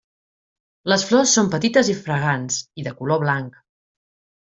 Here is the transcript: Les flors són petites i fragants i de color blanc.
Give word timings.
Les 0.91 1.03
flors 1.09 1.35
són 1.37 1.51
petites 1.57 1.93
i 1.95 1.97
fragants 2.09 2.61
i 2.83 2.89
de 2.91 2.97
color 3.03 3.25
blanc. 3.29 3.65